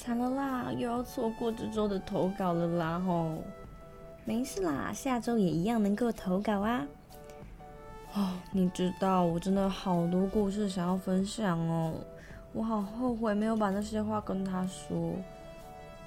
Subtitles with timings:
[0.00, 3.42] 惨了啦，又要错过这周的投稿了啦吼！
[4.24, 6.86] 没事啦，下周也一样能够投稿啊。
[8.14, 11.92] 哦，你知道我真的好多故事想要分享哦，
[12.52, 15.12] 我好后悔没有把那些话跟他说。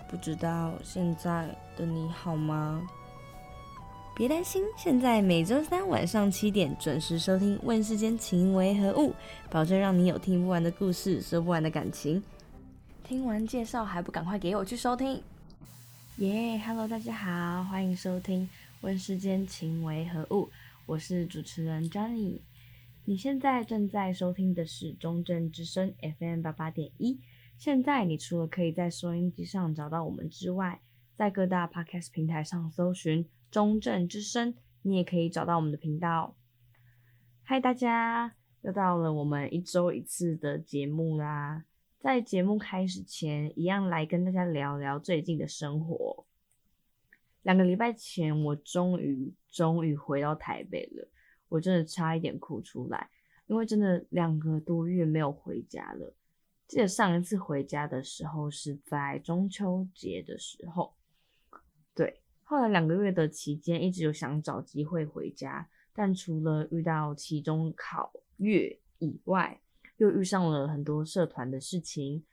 [0.08, 2.82] 不知道现在的你好吗？
[4.16, 9.10] 别担心，现在每周三晚上七点准时收听《问世间情为何物》，
[9.50, 12.23] 保证让你有听不完的故事，说不完的感情。
[13.12, 15.22] 听完介绍还不赶快给我去收听？
[16.20, 18.48] 耶、！Hello，大家好，欢迎收听
[18.80, 20.45] 《问世间情为何物》，
[20.85, 22.40] 我是主持人 Johnny。
[23.04, 27.20] 你现在正在收听的是中正之声 FM 八八点一。
[27.58, 30.80] 现在你除了可以在收音机上找到我们之外，
[31.18, 36.38] 在各大 Podcast 平台上搜寻“中正之声”，你也可以找到我们的频道。
[37.43, 41.66] 嗨，大家，又到了我们一周一次的节目啦！
[42.02, 46.26] 在节目开始前，一样来跟大家聊聊最近的生活。
[47.43, 51.08] 两个礼拜前，我终于终于回到台北了，
[51.48, 53.12] 我真的差一点哭出来，
[53.46, 56.12] 因为真的两个多月没有回家了。
[56.68, 60.96] 记得上一次回家的时候是在中秋节的时候，
[61.93, 62.20] 对。
[62.41, 69.62] 后来两个月的期间，一直有想找机会回家，但除了遇到期中考月以外，
[70.03, 72.24] 又遇上了很多社团的事情。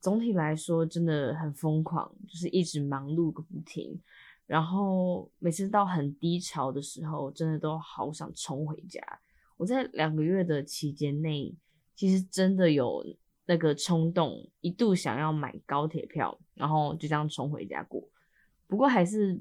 [0.00, 4.00] 总体来说，真的很疯狂，就是一直忙碌个不停。
[4.46, 9.00] 然后每次到很低潮的时候，真的都好想冲回家。
[9.56, 11.54] 我在两个月的期间内，
[11.94, 13.04] 其实真的有。
[13.46, 18.02] 那个冲动，一度想要买高铁票，然后就这样冲回家过。
[18.66, 19.38] 不过还是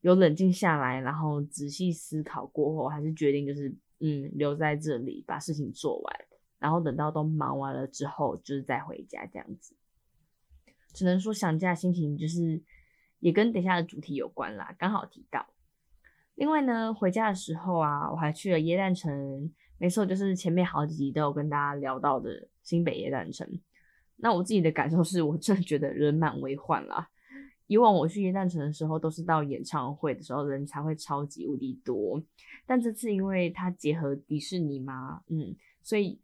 [0.00, 3.68] 有冷静下来，然后仔细思考过后，还是决定就是
[4.00, 6.23] 嗯留在这里把事情做完，
[6.64, 9.76] 然后等到都忙完了之后，就是再回家这样子。
[10.94, 12.62] 只能说想家心情就是
[13.18, 15.46] 也跟等下的主题有关啦，刚好提到。
[16.36, 22.48] 另外呢，回家的时候啊，我还去了耶诞城，没错，就是前面好几集都有跟大家聊到的。
[22.64, 23.46] 新北耶诞城，
[24.16, 27.10] 那我自己的感受是我真的觉得人满为患啦。
[27.66, 32.22] 以往我去耶诞城的时候，都是到演唱会的时候人才会超级无敌多，
[32.64, 36.18] 但这次因为它结合迪士尼嘛，嗯，所以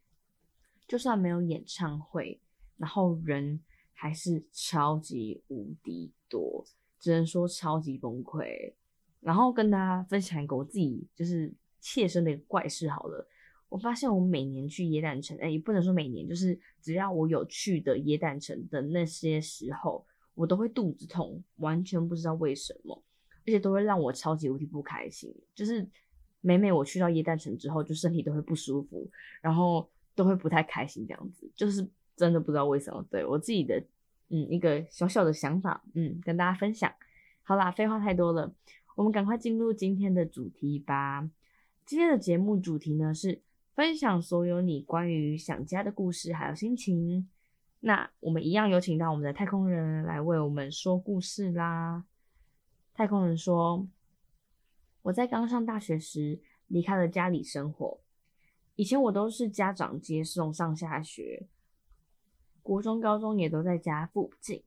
[0.91, 2.41] 就算没有演唱会，
[2.77, 3.61] 然后人
[3.93, 6.65] 还是超级无敌多，
[6.99, 8.75] 只能说超级崩溃。
[9.21, 13.25] 然后跟大家分享一个我自己就是切身的一个怪事好了。
[13.69, 23.01] 我发现我每年去耶诞城，哎、也不能说每年，就是只要我有去的耶诞城的那些时候，我都会肚子痛，完全不知道为什么，
[23.47, 25.33] 而且都会让我超级无敌不开心。
[25.55, 25.89] 就是
[26.41, 29.09] 每每我去到耶诞城之后，就身体都会不舒服，
[29.41, 33.04] 然后都会不太开心，这样子，就是真的不知道为什么。
[33.10, 33.82] 对，我自己的，
[34.28, 36.93] 嗯，一个小小的想法，嗯，跟大家分享。
[37.43, 38.53] 好啦，废话太多了，
[38.97, 41.28] 我们赶快进入今天的主题吧。
[41.84, 43.43] 今天的节目主题呢是。
[43.72, 47.27] 分享所有你关于想家的故事，还有心情。
[47.78, 52.04] 那我们一样有请到我们的太空人来为我们说故事啦。
[52.92, 53.88] 太空人说
[55.00, 58.00] ：“我在刚上大学时离开了家里生活，
[58.80, 61.46] 以前我都是家长接送上下学，
[62.62, 64.62] 国中、高中也都在家附近，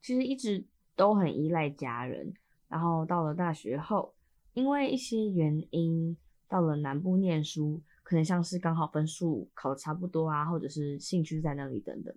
[0.00, 2.32] 其实一直都很依赖家人。
[2.68, 4.14] 然后到了大学后，
[4.52, 6.16] 因为一些原因，
[6.46, 12.14] 到了南部念书。”可能像是刚好分数考的差不多啊，或者是兴趣在那里等等，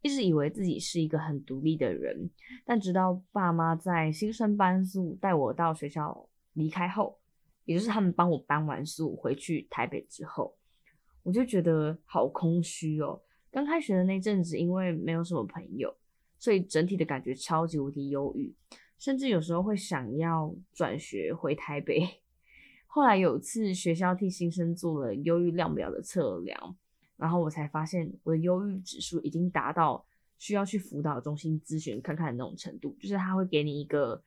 [0.00, 2.30] 一直以为自己是一个很独立的人，
[2.64, 7.18] 但直到爸妈在新生搬宿带我到学校离开后，
[7.64, 10.54] 也就是他们帮我搬完宿回去台北之后，
[11.22, 13.20] 我就觉得好空虚哦。
[13.50, 15.94] 刚开学的那阵子，因为没有什么朋友，
[16.38, 18.54] 所以整体的感觉超级无敌忧郁，
[18.98, 22.22] 甚至有时候会想要转学回台北。
[22.86, 26.76] 后来有一次学校替新生做了忧郁量表的测量，
[27.16, 30.04] 然后我才发现我的忧郁指数已经达到
[30.38, 34.22] 需要去辅导中心咨询看看的那种程度，就是他会给你一个，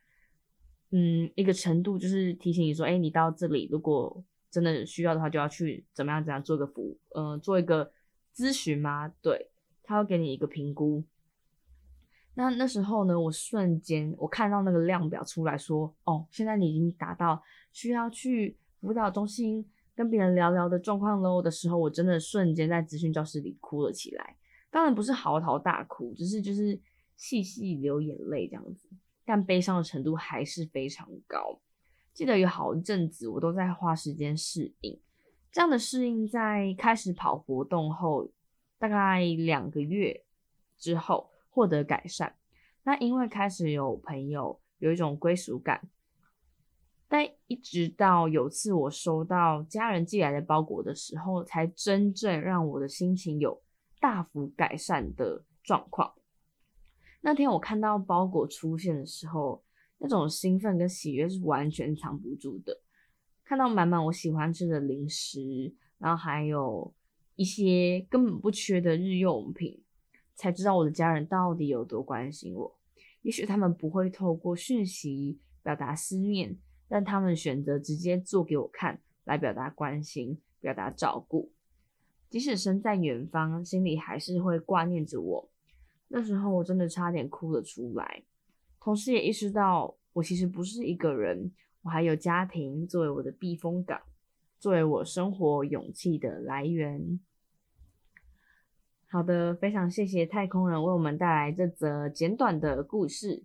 [0.91, 7.91] 嗯，一个程度，就是提醒你说，哎，你到这里如果真的需要的话，就要去怎么样怎样做个辅，嗯、做一个
[8.33, 9.09] 咨询吗？
[9.21, 9.49] 对，
[9.83, 11.03] 他会给你一个评估。
[12.35, 17.41] 那那时候呢，我瞬间我看到那个量表出来说，哦，现在你已经达到
[17.71, 19.65] 需要去辅导中心
[19.95, 24.35] 跟别人聊聊的状况喽的时候，我真的瞬间在咨询教室里哭了起来。
[24.69, 26.77] 当然不是嚎啕大哭，只是就是
[27.15, 28.89] 细细流眼泪这样子，
[29.25, 31.59] 但悲伤的程度还是非常高。
[32.13, 35.01] 记得有好一阵子我都在花时间适应，
[35.51, 38.29] 这样的适应在开始跑活动后，
[38.77, 40.23] 大概两个月
[40.77, 41.31] 之后。
[41.55, 42.35] 获得改善。
[42.83, 45.87] 那因为开始有朋友，有一种归属感。
[47.07, 53.63] 但一直到有次我收到家人寄来的包裹的时候，才真正让我的心情有
[54.01, 56.13] 大幅改善的状况。
[57.25, 59.63] 那天我看到包裹出现的时候，
[59.97, 62.79] 那种兴奋跟喜悦是完全藏不住的。
[63.43, 66.93] 看到满满我喜欢吃的零食，然后还有
[67.35, 69.81] 一些根本不缺的日用品，
[70.35, 72.77] 才知道我的家人到底有多关心我。
[73.23, 76.59] 也许他们不会透过讯息表达思念。
[76.87, 81.51] 但他们选择直接做给我看，来表达关心、表达照顾。
[82.29, 85.49] 即使身在远方，心里还是会挂念着我。
[86.07, 88.23] 那时候我真的差点哭了出来，
[88.79, 94.01] 同时也意识到我其实不是一个人，我还有家庭作为我的避风港，
[94.59, 97.19] 作为我生活勇气的来源。
[99.07, 103.43] 好的，非常谢谢太空人为我们带来这则简短的故事，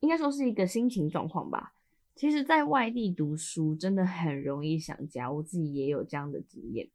[0.00, 1.74] 应该说是一个心情状况吧。
[2.14, 6.88] 其实，在外地读书真的很容易想家，我自己也有这样的经验。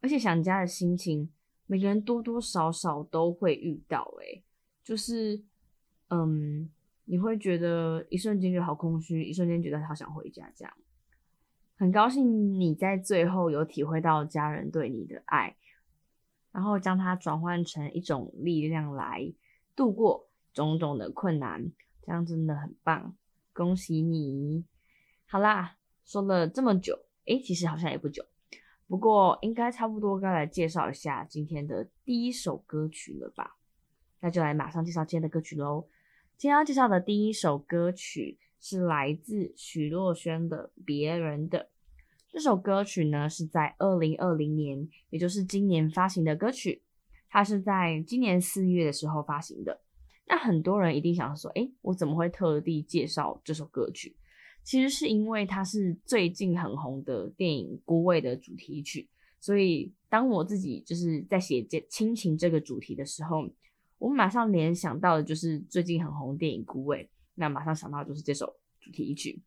[0.00, 1.28] 而且想家的心情，
[1.68, 4.02] 每个人多多少少都会遇到。
[4.22, 4.42] 诶，
[4.82, 5.40] 就是，
[6.08, 6.68] 嗯，
[7.04, 10.74] 你会觉得一瞬间就好空虚，一瞬间觉得好想回家这样。
[11.76, 15.54] 很高兴你在最后有体会到家人对你的爱，
[16.50, 19.32] 然后将它转换成一种力量来
[19.76, 21.70] 度过种种的困难，
[22.02, 23.14] 这样真的很棒。
[23.52, 24.64] 恭喜你！
[25.26, 28.24] 好啦，说了这么久，诶，其实好像也不久，
[28.88, 33.58] 不过应该差不多该来介绍一下今天的第一首歌曲了吧？
[34.20, 35.86] 那就来马上介绍今天的歌曲喽。
[36.38, 41.58] 今天要介绍的第一首歌曲是来自许若瑄的《别人的》。
[42.30, 46.82] 这首歌曲呢是在二零二零年，也就是今年发行的歌曲，
[47.28, 49.80] 它是在今年四月的时候发行的。
[50.26, 54.16] 那很多人一定想说，诶，我怎么会特地介绍这首歌曲？
[54.68, 59.08] 其实是因为它是最近很红的电影《孤味》的主题曲，
[59.40, 63.48] 所以当我自己就是在写这亲情这个主题的时候，
[63.96, 67.02] 我马上联想到的就是最近很红电影《孤味》，
[67.36, 69.40] 那马上想到就是这首主题曲。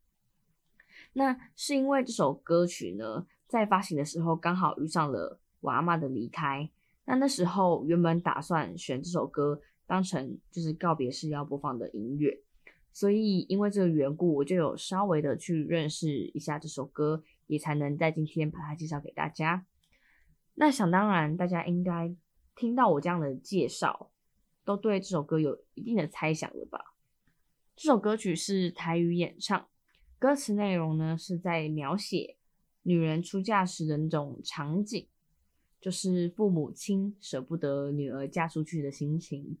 [1.12, 6.68] 那是因为这首歌曲呢，在发行的时候刚好遇上了我阿嬷的离开，
[7.04, 9.60] 那那时候原本打算选这首歌。
[9.84, 12.40] 当成就是告别式要播放的音乐，
[12.92, 19.66] 所以因为这个缘故，我就有稍微的去认识一下这首歌，也才能在今天把它介绍给大家。
[20.54, 22.14] 那想当然，大家应该
[22.54, 24.10] 听到我这样的介绍，
[24.64, 26.94] 都对这首歌有一定的猜想了吧？
[27.74, 29.66] 这首歌曲是台语演唱，
[30.18, 32.36] 歌词内容呢是在描写
[32.82, 35.08] 女人出嫁时的那种场景，
[35.80, 39.56] 就是父母亲舍不得女儿嫁出去的心情。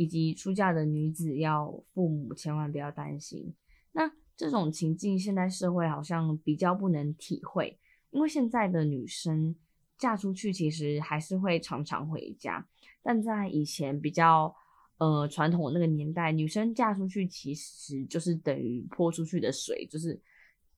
[0.00, 3.52] 以及出嫁的女子要父母千万不要担心，
[3.92, 9.54] 那这种情境现在社会好像比较不能体会，因为现在的女生
[9.98, 12.66] 嫁出去其实还是会常常回家，
[13.02, 14.56] 但在以前比较
[14.96, 20.18] 呃传统的那个年代，女生嫁出去其实就是等于泼出去的水，就是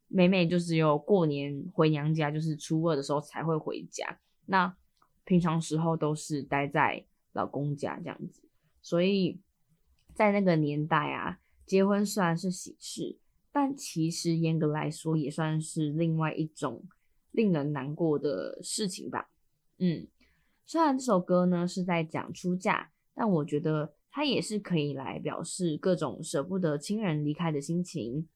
[0.08, 4.74] 每每就只有过年回娘家，就是初二的时候才会回家，那
[5.24, 8.42] 平常时候都是待在老公家这样子。
[8.82, 9.40] 所以
[10.12, 13.18] 在那个年代啊，结婚虽然是喜事，
[13.50, 16.84] 但其实严格来说也算是另外一种
[17.30, 19.30] 令人难过的事情吧。
[19.78, 20.06] 嗯，
[20.66, 28.28] 虽然这首歌呢是在讲出嫁，但我觉得它也是可以来表示各种舍不得亲人离开的心情。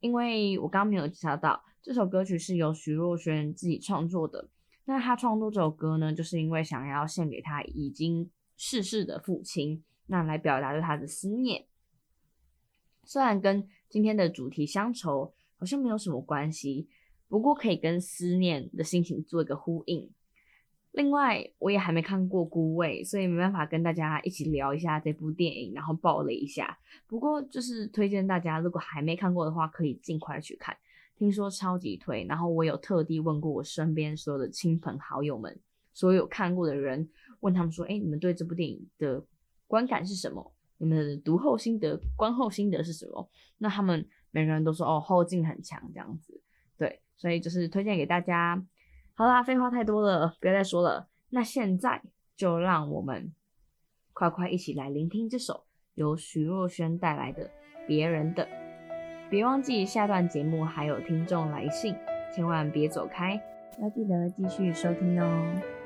[0.00, 4.48] 因为我刚刚没有介绍到，这首歌曲是由徐若瑄自己创作的。
[4.84, 8.28] 那他创作这首歌呢，就是因为想要献给他已经
[8.64, 11.66] 逝世的父亲，那来表达对他的思念。
[13.02, 16.88] 虽然跟今天的主题乡愁好像没有什么关系，
[17.26, 20.08] 不过可以跟思念的心情做一个呼应。
[20.92, 26.78] 另外，我也还没看过《孤味》，所以没办法跟大家一起聊一下这部电影，然后爆了一下。
[27.08, 30.76] 不过就是推荐大家，如果还没看过的话，可以尽快去看。
[31.16, 35.58] 听说超级推，然后我有特地问过我身边所有的亲朋好友们，
[35.92, 37.10] 所有看过的人。
[37.42, 39.24] 问他们说：“哎，你们对这部电影的
[39.68, 40.52] 观感是什么？
[40.78, 46.40] 你们的读后心得、观后心得是什么？”那他们每个人都说：“哦，后劲很强，这样子。”
[46.78, 48.64] 对，所以就是推荐给大家。
[49.14, 51.08] 好啦，废话太多了，不要再说了。
[51.30, 52.02] 那现在
[52.34, 53.32] 就让我们
[54.12, 57.46] 快快一起来聆听这首由徐若瑄带来的
[57.86, 58.44] 《别人的》。
[59.30, 61.94] 别忘记下段节目还有听众来信，
[62.34, 63.40] 千万别走开，
[63.80, 65.81] 要记得继续收听哦。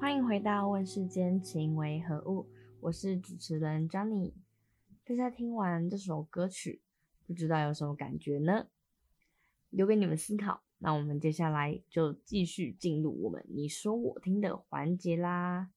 [0.00, 2.48] 欢迎回到问世间情为何物，
[2.80, 4.32] 我是主持人 Johnny。
[5.04, 6.80] 大家听完这首歌曲，
[7.26, 8.68] 不知道有什么感觉呢？
[9.68, 10.62] 留给你们思考。
[10.78, 15.68] 那我们接下来就继续进入我们你说我听的环节啦。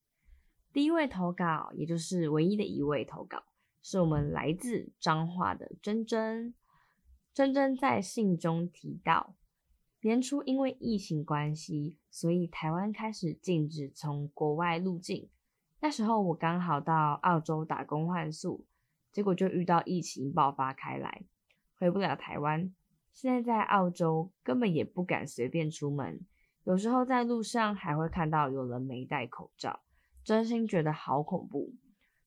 [0.71, 3.43] 第一位投稿，也就是唯一的一位投稿，
[3.81, 6.53] 是我们来自彰化的珍珍。
[7.33, 9.35] 珍珍在信中提到，
[10.05, 15.29] 年初因为疫情关系，所以台湾开始禁止从国外入境。
[15.79, 18.65] 那时候我刚好到澳洲打工换宿，
[19.13, 21.23] 结果就遇到疫情爆发开来，
[21.79, 22.73] 回不了台湾。
[23.13, 26.19] 现在在澳洲，根本也不敢随便出门，
[26.65, 29.79] 有时候在路上还会看到有人没戴口罩，
[30.21, 31.73] 真心觉得好恐怖。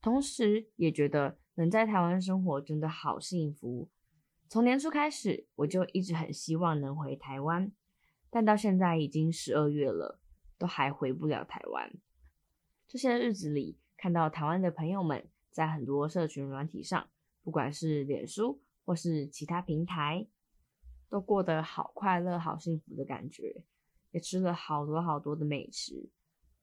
[0.00, 3.90] 同时也觉得能在台湾生活真的好幸福。
[4.48, 7.72] 从年初开始，我就一直很希望能回台湾，
[8.30, 10.20] 但到现在已经十二月了，
[10.56, 11.92] 都还回不了台湾。
[12.86, 17.08] 这些日子里，看到台湾的朋友们在很多社群软体上，
[17.42, 20.28] 不管是脸书或是其他平台，
[21.08, 23.64] 都过得好快乐、好幸福的感觉，
[24.12, 26.08] 也吃了好多好多的美食，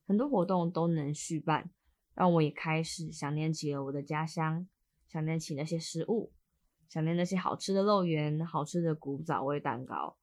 [0.08, 1.70] 很多活动都能续办，
[2.16, 4.66] 让我也开始想念起了我的家乡，
[5.10, 6.32] 想念起那些食物。
[6.94, 10.16] 想念那些好吃的肉圆、好吃的古早味蛋糕，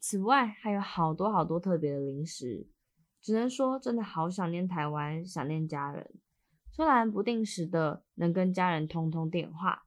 [0.00, 2.66] 此外还有好多好多特别的零食。
[3.20, 6.14] 只能说，真的好想念台湾，想念家人。
[6.70, 9.84] 虽然不定时的能跟家人通通电话，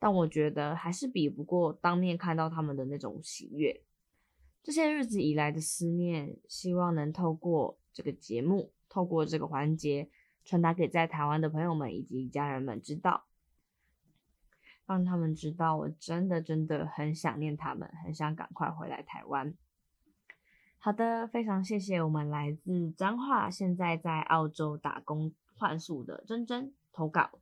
[0.00, 3.84] 但我觉得还是比不过当面看到他们的那种喜悦。
[4.64, 10.10] 这些日子以来的思念，希望能透过这个节目，透过这个环节，
[10.44, 13.26] 传达给在台湾的朋友们以及家人们知道。
[14.86, 19.52] 让他们知道，我真的真的很想念他们，很想赶快回来台湾。
[20.78, 27.40] 好的，非常谢谢我们来自彰化，现在在澳洲打工换宿的珍珍投稿。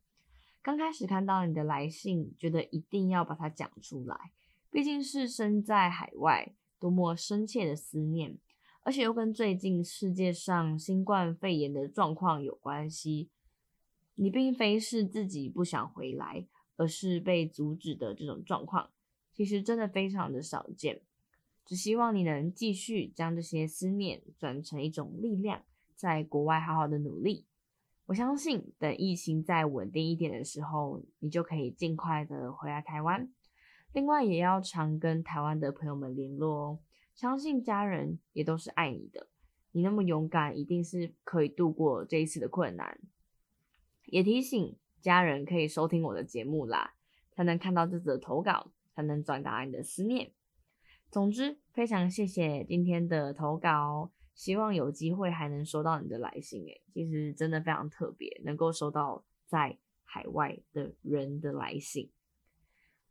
[0.63, 4.33] 刚开始看到你的来信，觉得一定要把它讲出来，
[4.71, 8.39] 毕竟是身在海外，多么深切的思念，
[8.83, 13.29] 而且又跟最近世界上新冠肺炎的状况有关系。
[14.15, 16.47] 你并非是自己不想回来。
[16.77, 18.91] 而是被阻止的这种状况，
[19.33, 21.03] 其实真的非常的少见。
[21.65, 27.47] 只希望你能继续将这些思念转成一种力量，在国外好好的努力。
[28.07, 33.33] 我相信，等疫情再稳定一点的时候，你就可以尽快的回来台湾。
[33.95, 36.79] 另外，也要常跟台湾的朋友们联络哦。
[37.15, 39.29] 相信家人也都是爱你的，
[39.73, 42.99] 你那么勇敢，一定是可以度过这一次的困难。
[44.05, 44.77] 也提醒。
[45.05, 46.95] 家人可以收听我的节目啦，
[47.31, 50.33] 才能看到这则投稿，才能转达你的思念。
[51.11, 56.65] 总之，非常谢谢今天的投稿，希望有机会还能收到你的来信。
[56.65, 62.11] 诶，其实真的非常特别，能够收到在海外的人的来信。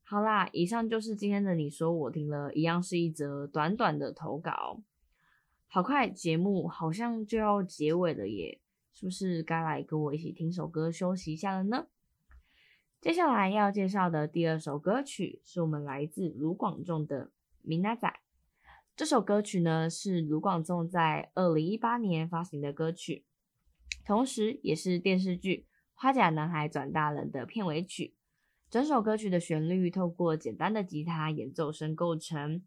[0.01, 4.81] 好啦，以上就是今天的你说我听了，一样是一则短短的投稿。
[5.67, 8.59] 好快，节目好像就要结尾了耶。
[8.93, 11.87] 是不是该来跟我一起听首歌休息一下了呢？
[13.01, 17.25] 接下来要介绍的第二首歌曲是我们来自卢广仲的
[17.61, 18.09] 《明仔载》。
[18.95, 23.25] 这首歌曲呢是卢广仲在二零一八年发行的歌曲，
[24.05, 28.15] 同时也是电视剧《花甲男孩转大人》的片尾曲。
[28.69, 32.63] 整首歌曲的旋律透过简单的吉他演奏声构成，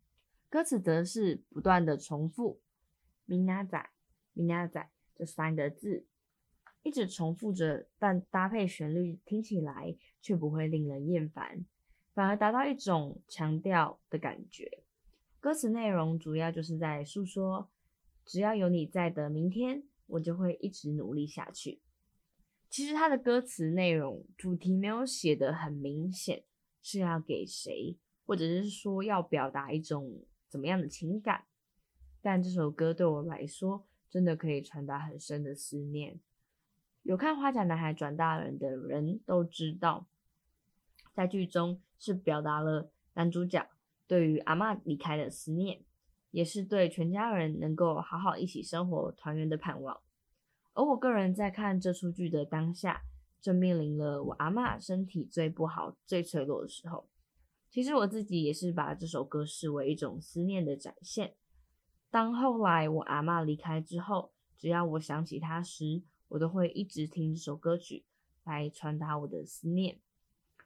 [0.50, 2.60] 歌词则是不断的重复
[3.24, 3.90] “明仔载，
[4.32, 6.06] 明仔载”这三个字。
[6.86, 11.66] 一直重复着，但搭配旋律听起来却不会令人厌烦，
[12.14, 14.84] 反而达到一种强调的感觉。
[15.40, 17.68] 歌词内容主要就是在诉说，
[18.24, 21.80] 只要有你在的明天，我就会一直努力下去。
[22.70, 26.44] 其实他的歌词内容主题没有写得很明显，
[26.80, 31.46] 是要给谁，或者是说要表达一种怎么样的情感。
[32.22, 36.20] 但这首歌对我来说，真的可以传达很深的思念。
[37.06, 40.08] 有看《花甲男孩转大人》的人都知道，
[41.14, 43.70] 在剧中是表达了男主角
[44.08, 45.82] 对于阿嬷离开的思念，
[46.32, 50.00] 也是对全家人能够好好一起生活团圆的盼望。
[50.74, 53.02] 而我个人在看这出剧的当下，
[53.40, 57.08] 正面临了我阿嬷身体最不好、最脆弱的时候。
[57.70, 61.34] 其实我自己也是把这首歌视为一种思念的展现。
[62.10, 68.04] 当后来我阿嬷离开之后，只要我想起她时，我都会一直听这首歌曲
[68.44, 69.98] 来传达我的思念，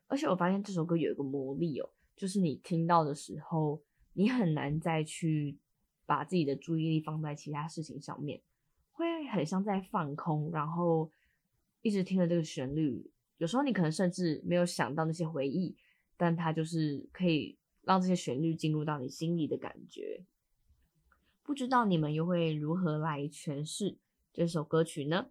[0.07, 3.83] 而且我发现这首歌有一个魔力哦，就是你听到的时候，
[4.15, 5.59] 你很难再去
[6.07, 8.41] 把自己的注意力放在其他事情上面，
[8.93, 11.11] 会很像在放空，然后
[11.83, 13.11] 一直听着这个旋律。
[13.39, 15.77] 有时候你可能甚至没有想到那些回忆，
[16.17, 20.25] 但它就是可以让这些旋律进入到你心里的感觉。
[21.43, 23.97] 不知道你们又会如何来诠释
[24.33, 25.29] 这首歌曲呢？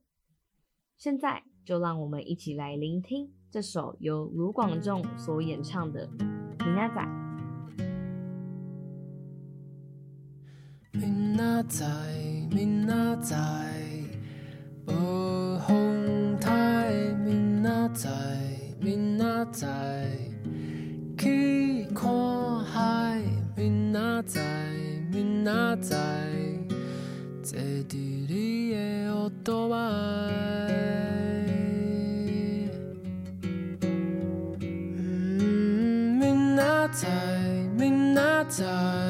[0.99, 6.05] 现在就让我们一起来聆听这首由卢广仲所演唱的
[6.65, 7.07] 《明仔载》。
[10.99, 11.85] 明仔载，
[12.51, 13.37] 明仔载，
[14.87, 16.91] 无风台。
[17.23, 18.09] 明仔载，
[18.81, 20.17] 明仔载，
[21.17, 23.23] 去看海，
[23.55, 24.41] 明仔载，
[25.09, 25.95] 明仔载，
[27.41, 27.95] 坐伫
[28.27, 30.18] 你的后肚摆。
[38.59, 39.08] 明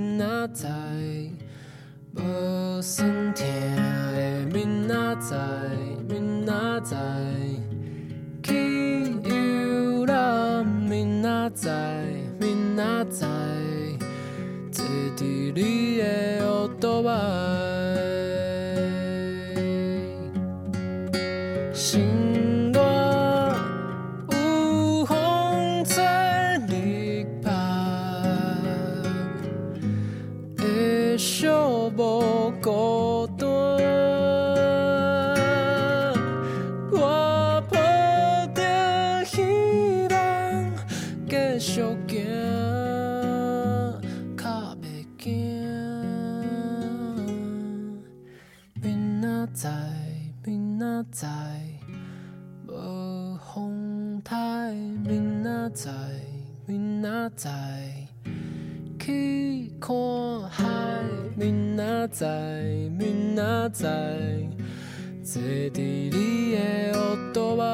[0.00, 0.68] 明仔载
[2.14, 5.36] 无酸痛的明仔载，
[6.08, 6.96] 明仔载，
[8.42, 11.70] 去游览明仔载，
[12.38, 13.28] 明仔载，
[14.72, 14.86] 坐
[15.18, 17.59] 伫你的后肚摆。
[59.10, 59.92] 去看
[60.48, 60.64] 海，
[61.34, 62.28] 明仔载，
[62.96, 63.90] 明仔载，
[65.24, 65.80] 坐伫
[66.12, 66.58] 你的
[66.94, 67.64] 后肚摆。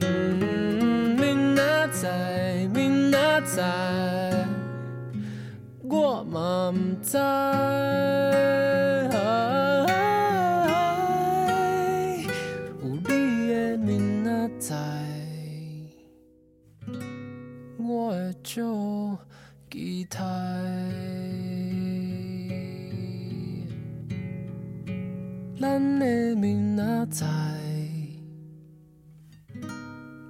[0.00, 4.46] 嗯，明仔载，明仔载，
[5.82, 7.18] 我嘛毋知。
[27.14, 27.24] 在，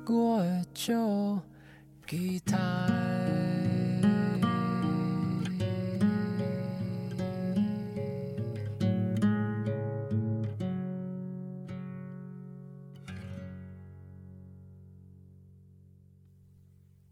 [0.07, 1.41] 我会足
[2.07, 2.55] 期待。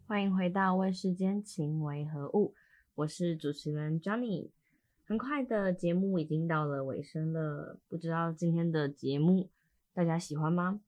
[0.06, 2.48] 欢迎回到《问世间情为何物》，
[2.96, 4.50] 我是主持人 Johnny。
[5.06, 9.48] 很快的节目已经到了尾声了，不知道今天的节目
[9.94, 10.80] 大家喜欢吗？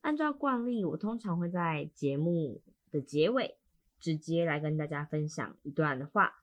[0.00, 3.58] 按照惯例，我通常会在节目的结尾
[3.98, 6.42] 直接来跟大家分享一段话，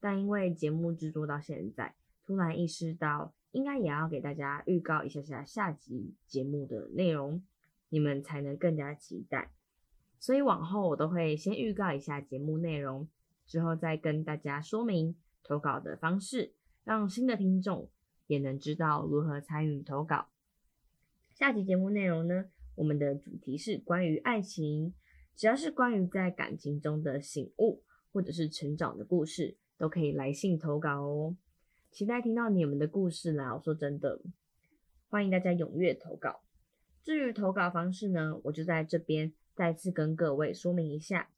[0.00, 7.42] 但因为节目制作到现在，突然意识到应该也要给大家预告一下下下集节目的内容，
[7.88, 9.52] 你们才能更加期待。
[10.18, 13.08] 所以往后我都会先预告一下节目内容，
[13.46, 15.16] 之后再跟大家说明。
[15.48, 17.88] 投稿的方式，让新的听众
[18.26, 20.26] 也能知道如何参与投稿。
[21.38, 22.46] 下集节目内容呢，
[22.76, 24.94] 我们的主题是关于爱情，
[25.34, 31.36] 只要是关于在感情中的醒悟或者是成长的故事，都可以来信投稿哦。
[31.90, 33.54] 期待听到你们的故事啦！
[33.54, 34.22] 我说真的，
[35.10, 36.42] 欢迎大家踊跃投稿。
[37.02, 41.28] 至于投稿方式呢，我就在这边再次跟各位说明一下。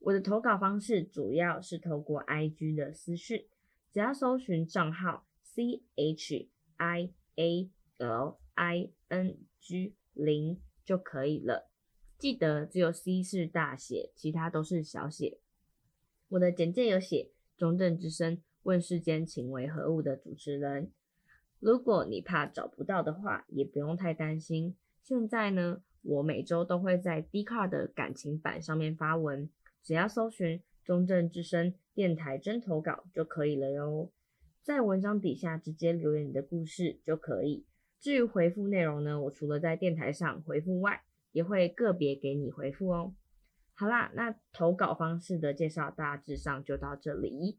[0.00, 3.46] 我的投稿方式主要是透过 IG 的私讯，
[3.92, 11.70] 只要搜寻账号 C H I A L I N G 零就可以了。
[12.18, 15.38] 记得只有 C 是大写，其他都是小写。
[16.28, 20.90] 我的简介有写中正之声问世间情为何物的主持人。
[21.60, 24.76] 如果你怕找不到的话，也不用太担心。
[25.02, 29.48] 现在呢，我每周都会在 Dcard 的感情版上面发文。
[29.82, 34.10] 只要搜寻中正之声电台征投稿就可以了哟，
[34.62, 37.64] 在文章底下直接留言你的故事就可以。
[37.98, 43.14] 至于回复内容呢，我除了在电台上回复外，也会个别给你回复哦。
[43.74, 47.58] 好啦，那投稿方式的介绍大致上就到这里。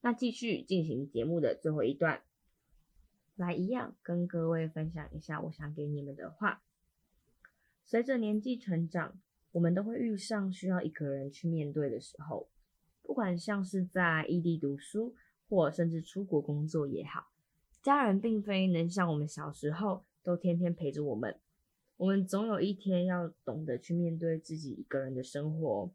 [0.00, 2.22] 那继续进行节目的最后一段，
[3.36, 6.62] 来一样跟各位分享一下我想给你们的话。
[7.84, 9.20] 随着年纪成长，
[9.52, 12.48] 我们都会遇上需要一个人去面对的时候，
[13.02, 15.14] 不管像是在异地读书，
[15.48, 17.28] 或甚至出国工作也好，
[17.88, 21.34] 家人并非能像我们小时候都天天陪着我们。
[21.96, 25.90] 我们总有一天要懂得去面对自己一个人的生活。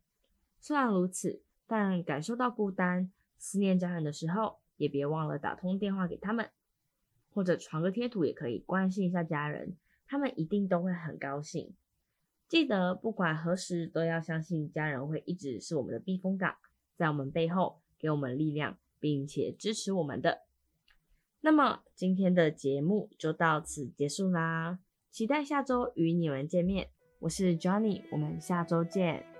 [0.59, 3.11] 虽然如此，但感受到孤单。
[3.37, 6.49] 思念家人的时候，也别忘了打通电话给他们，
[7.31, 9.77] 或者传个贴图也可以关心一下家人，
[10.07, 11.75] 他们一定都会很高兴。
[12.47, 16.55] 记得不管何时都要相信家人会一直是我们的避风港，
[16.95, 20.41] 在我们背后给我们力量，并且支持我们的。
[21.45, 24.79] 那么今天的节目就到此结束啦，
[25.11, 26.87] 期待下周与你们见面。
[27.19, 29.32] 我是 Johnny，我们下周见。